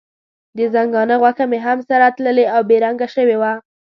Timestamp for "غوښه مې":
1.21-1.59